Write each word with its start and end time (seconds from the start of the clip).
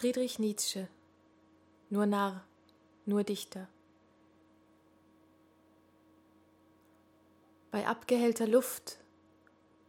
Friedrich 0.00 0.38
Nietzsche, 0.38 0.88
nur 1.90 2.06
Narr, 2.06 2.42
nur 3.04 3.22
Dichter. 3.22 3.68
Bei 7.70 7.86
abgehellter 7.86 8.46
Luft, 8.46 8.96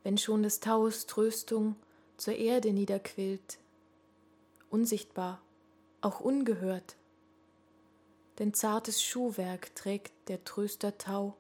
wenn 0.04 0.18
schon 0.18 0.44
des 0.44 0.60
Taus 0.60 1.06
Tröstung 1.06 1.78
zur 2.18 2.34
Erde 2.34 2.74
niederquillt, 2.74 3.58
unsichtbar, 4.70 5.42
auch 6.02 6.20
ungehört, 6.20 6.98
denn 8.38 8.54
zartes 8.54 9.02
Schuhwerk 9.02 9.74
trägt 9.76 10.12
der 10.28 10.44
Tröster 10.44 10.98
Tau 10.98 11.38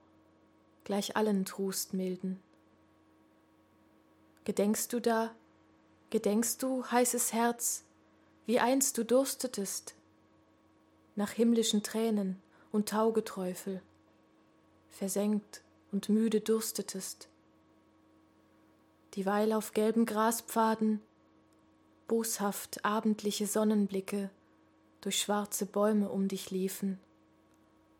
gleich 0.85 1.17
allen 1.17 1.43
Trostmilden. 1.43 2.41
Gedenkst 4.45 4.93
du 4.93 5.01
da, 5.01 5.35
gedenkst 6.09 6.63
du, 6.63 6.85
heißes 6.85 7.33
Herz, 7.33 7.83
wie 8.45 8.59
einst 8.59 8.97
du 8.97 9.05
durstetest, 9.05 9.95
nach 11.15 11.31
himmlischen 11.31 11.83
Tränen 11.83 12.41
und 12.71 12.89
Taugeträufel, 12.89 13.81
versenkt 14.89 15.61
und 15.91 16.09
müde 16.09 16.41
durstetest, 16.41 17.27
dieweil 19.15 19.53
auf 19.53 19.73
gelben 19.73 20.05
Graspfaden 20.05 21.01
boshaft 22.07 22.83
abendliche 22.83 23.47
Sonnenblicke 23.47 24.29
durch 25.01 25.21
schwarze 25.21 25.65
Bäume 25.65 26.09
um 26.09 26.27
dich 26.27 26.51
liefen, 26.51 26.99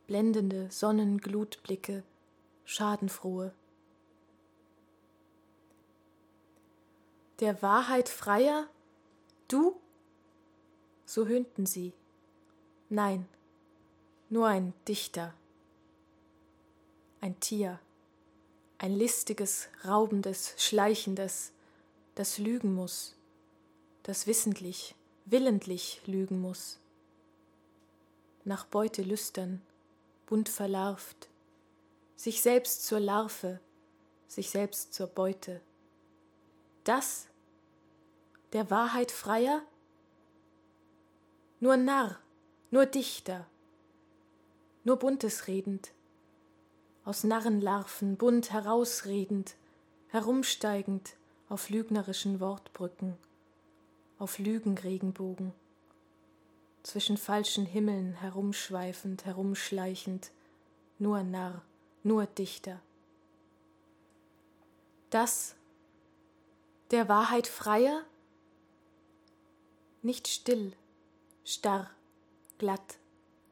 blendende 0.08 0.70
Sonnenglutblicke, 0.70 2.04
schadenfrohe. 2.66 3.54
Der 7.40 7.62
Wahrheit 7.62 8.10
freier, 8.10 8.68
du? 9.48 9.81
So 11.14 11.28
höhnten 11.28 11.66
sie. 11.66 11.92
Nein, 12.88 13.28
nur 14.30 14.48
ein 14.48 14.74
Dichter, 14.88 15.34
ein 17.20 17.38
Tier, 17.42 17.82
ein 18.78 18.94
listiges, 18.94 19.68
raubendes, 19.84 20.54
schleichendes, 20.58 21.52
das 22.16 22.38
lügen 22.38 22.74
muss, 22.74 23.18
das 24.04 24.26
wissentlich, 24.26 24.96
willentlich 25.26 26.02
lügen 26.06 26.40
muss, 26.40 26.80
nach 28.46 28.66
Beute 28.66 29.02
lüstern, 29.02 29.62
bunt 30.28 30.48
verlarvt, 30.48 31.28
sich 32.16 32.42
selbst 32.42 32.86
zur 32.86 33.02
Larve, 33.02 33.60
sich 34.30 34.50
selbst 34.50 34.94
zur 34.94 35.08
Beute. 35.08 35.60
Das, 36.86 37.28
der 38.54 38.72
Wahrheit 38.72 39.12
freier? 39.12 39.62
Nur 41.64 41.78
Narr, 41.78 42.18
nur 42.72 42.88
Dichter, 42.88 43.46
nur 44.84 44.96
Buntes 44.96 45.46
redend, 45.46 45.92
aus 47.06 47.24
Narrenlarven 47.24 48.18
bunt 48.18 48.52
herausredend, 48.52 49.54
herumsteigend 50.08 51.18
auf 51.50 51.70
lügnerischen 51.70 52.40
Wortbrücken, 52.40 53.16
auf 54.18 54.40
Lügenregenbogen, 54.40 55.54
zwischen 56.82 57.16
falschen 57.16 57.68
Himmeln 57.68 58.14
herumschweifend, 58.14 59.26
herumschleichend, 59.26 60.32
nur 60.98 61.22
Narr, 61.22 61.62
nur 62.02 62.26
Dichter. 62.26 62.82
Das, 65.12 65.54
der 66.90 67.08
Wahrheit 67.08 67.46
freier? 67.46 68.04
Nicht 70.02 70.28
still, 70.28 70.74
starr, 71.44 71.90
glatt, 72.58 72.98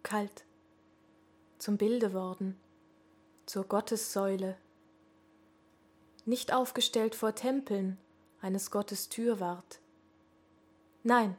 kalt, 0.04 0.46
zum 1.58 1.78
Bilde 1.78 2.14
worden, 2.14 2.60
zur 3.46 3.64
Gottessäule, 3.66 4.58
nicht 6.26 6.54
aufgestellt 6.54 7.16
vor 7.16 7.36
Tempeln 7.36 7.98
eines 8.42 8.72
Gottes 8.72 9.10
Türwart. 9.10 9.80
Nein, 11.04 11.38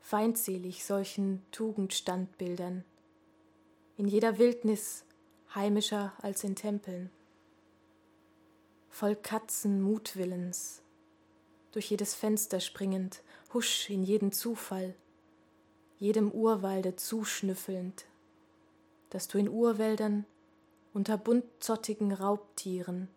feindselig 0.00 0.84
solchen 0.84 1.44
Tugendstandbildern, 1.50 2.84
in 3.96 4.08
jeder 4.08 4.38
Wildnis 4.38 5.04
heimischer 5.54 6.12
als 6.20 6.42
in 6.44 6.56
Tempeln, 6.56 7.10
voll 8.88 9.16
Katzen 9.16 9.82
Mutwillens, 9.82 10.82
durch 11.72 11.90
jedes 11.90 12.14
Fenster 12.14 12.60
springend, 12.60 13.22
husch 13.54 13.88
in 13.88 14.02
jeden 14.02 14.32
Zufall, 14.32 14.94
jedem 15.98 16.30
Urwalde 16.30 16.96
zuschnüffelnd, 16.96 18.04
dass 19.10 19.28
du 19.28 19.38
in 19.38 19.48
Urwäldern 19.48 20.26
unter 20.92 21.16
buntzottigen 21.16 22.12
Raubtieren 22.12 23.08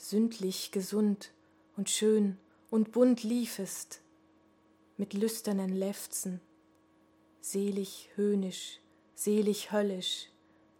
sündlich 0.00 0.70
gesund 0.70 1.30
und 1.76 1.90
schön 1.90 2.38
und 2.70 2.92
bunt 2.92 3.22
liefest, 3.22 4.00
mit 4.96 5.12
lüsternen 5.12 5.74
Lefzen, 5.74 6.40
selig 7.40 8.08
höhnisch, 8.14 8.80
selig 9.14 9.72
höllisch, 9.72 10.30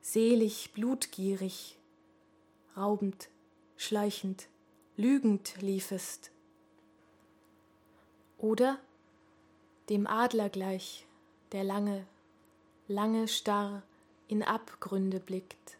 selig 0.01 0.73
blutgierig, 0.73 1.79
raubend, 2.77 3.29
schleichend, 3.77 4.49
lügend 4.97 5.61
liefest. 5.61 6.31
Oder 8.41 8.79
dem 9.91 10.07
Adler 10.07 10.49
gleich, 10.49 11.07
der 11.53 11.63
lange, 11.63 12.07
lange 12.89 13.29
starr 13.29 13.83
in 14.29 14.43
Abgründe 14.43 15.21
blickt, 15.21 15.77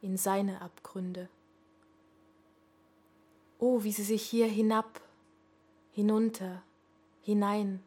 in 0.00 0.16
seine 0.16 0.62
Abgründe. 0.62 1.28
Oh, 3.58 3.82
wie 3.82 3.92
sie 3.92 4.04
sich 4.04 4.22
hier 4.22 4.46
hinab, 4.46 5.02
hinunter, 5.92 6.62
hinein, 7.22 7.82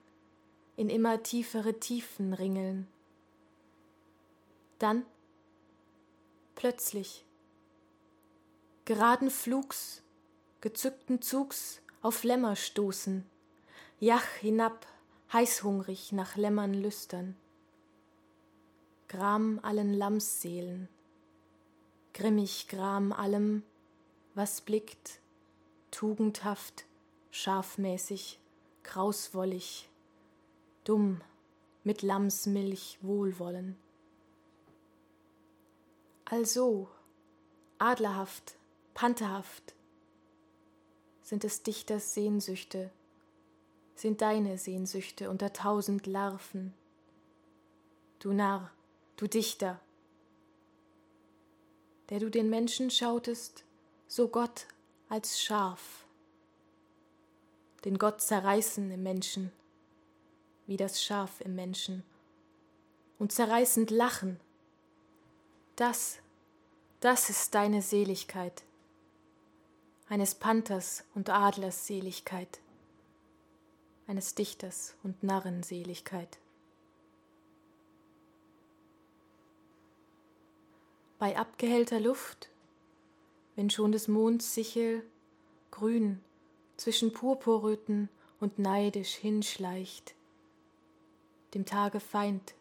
in 0.76 0.90
immer 0.90 1.24
tiefere 1.24 1.80
Tiefen 1.80 2.34
ringeln. 2.34 2.88
Dann, 4.78 5.04
plötzlich, 6.54 7.26
geraden 8.86 9.32
Flugs, 9.32 10.04
gezückten 10.62 11.22
Zugs 11.22 11.82
auf 12.02 12.24
Lämmer 12.24 12.56
stoßen, 12.56 13.26
jach 14.00 14.26
hinab, 14.36 14.86
heißhungrig 15.34 16.12
nach 16.12 16.36
Lämmern 16.36 16.74
lüstern. 16.74 17.36
Gram 19.08 19.60
allen 19.64 19.94
Lammsseelen, 19.94 20.88
grimmig 22.14 22.68
Gram 22.68 23.12
allem, 23.12 23.64
was 24.36 24.62
blickt, 24.62 25.20
tugendhaft, 25.92 26.86
scharfmäßig, 27.32 28.40
krauswollig, 28.84 29.90
dumm, 30.84 31.22
mit 31.84 32.02
Lammsmilch 32.02 33.00
Wohlwollen. 33.02 33.78
Also, 36.26 36.88
adlerhaft, 37.80 38.58
pantherhaft, 38.94 39.74
sind 41.24 41.44
des 41.44 41.64
Dichters 41.64 42.14
Sehnsüchte, 42.14 42.92
sind 44.00 44.22
deine 44.22 44.58
Sehnsüchte 44.58 45.30
unter 45.30 45.52
tausend 45.52 46.08
Larven. 46.08 46.74
Du 48.20 48.32
Narr, 48.32 48.72
du 49.18 49.28
Dichter, 49.28 49.82
der 52.08 52.20
du 52.20 52.32
den 52.32 52.50
Menschen 52.50 52.92
schautest, 52.92 53.66
so 54.08 54.30
Gott 54.30 54.68
als 55.10 55.42
Schaf, 55.42 56.06
den 57.84 57.98
Gott 57.98 58.22
zerreißen 58.22 58.90
im 58.90 59.04
Menschen, 59.04 59.52
wie 60.66 60.78
das 60.78 61.04
Schaf 61.04 61.42
im 61.42 61.56
Menschen, 61.56 62.04
und 63.18 63.34
zerreißend 63.34 63.92
lachen. 63.92 64.40
Das, 65.76 66.20
das 67.02 67.30
ist 67.30 67.54
deine 67.54 67.82
Seligkeit, 67.82 68.64
eines 70.08 70.36
Panthers 70.36 71.04
und 71.16 71.30
Adlers 71.30 71.86
Seligkeit, 71.86 72.62
eines 74.10 74.36
Dichters 74.36 74.98
und 75.04 75.24
Narrenseligkeit. 75.24 76.40
bei 81.20 81.38
abgehellter 81.38 82.00
Luft, 82.00 82.50
wenn 83.56 83.70
schon 83.70 83.92
des 83.92 84.08
Monds 84.08 84.56
Sichel 84.56 85.04
grün 85.70 86.22
zwischen 86.78 87.12
Purpurröten 87.12 88.10
und 88.40 88.58
neidisch 88.58 89.16
hinschleicht, 89.16 90.16
dem 91.54 91.66
Tage 91.66 92.00
Feind, 92.00 92.56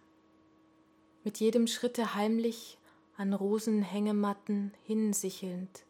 mit 1.22 1.38
jedem 1.38 1.68
Schritte 1.68 2.14
heimlich 2.16 2.78
an 3.16 3.32
Rosenhängematten 3.32 4.72
hinsichelnd, 4.84 5.84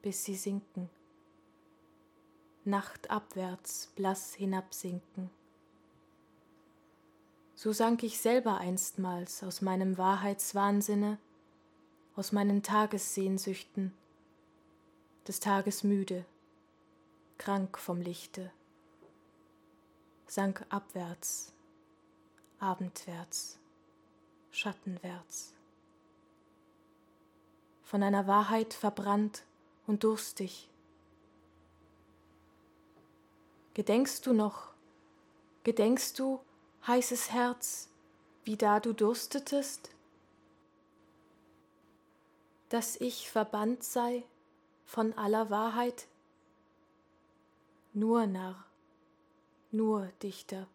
bis 0.00 0.24
sie 0.24 0.36
sinken. 0.36 0.88
Nachtabwärts 2.64 3.88
blass 3.96 4.34
hinabsinken. 4.34 5.30
So 7.54 7.72
sank 7.72 8.02
ich 8.02 8.20
selber 8.20 8.56
einstmals 8.56 9.42
aus 9.42 9.60
meinem 9.60 9.98
Wahrheitswahnsinne, 9.98 11.18
aus 12.16 12.32
meinen 12.32 12.62
Tagessehnsüchten, 12.62 13.92
des 15.26 15.40
Tages 15.40 15.84
müde, 15.84 16.24
krank 17.36 17.76
vom 17.76 18.00
Lichte, 18.00 18.50
sank 20.26 20.64
abwärts, 20.70 21.52
abendwärts, 22.58 23.58
schattenwärts, 24.50 25.52
von 27.82 28.02
einer 28.02 28.26
Wahrheit 28.26 28.72
verbrannt 28.72 29.44
und 29.86 30.04
durstig. 30.04 30.69
Gedenkst 33.74 34.26
du 34.26 34.32
noch, 34.32 34.70
gedenkst 35.62 36.18
du, 36.18 36.40
heißes 36.88 37.30
Herz, 37.30 37.88
wie 38.44 38.56
da 38.56 38.80
du 38.80 38.92
durstetest? 38.92 39.90
Dass 42.68 42.96
ich 42.96 43.30
verbannt 43.30 43.84
sei 43.84 44.24
von 44.84 45.12
aller 45.12 45.50
Wahrheit? 45.50 46.08
Nur 47.92 48.26
Narr, 48.26 48.64
nur 49.70 50.06
Dichter. 50.20 50.66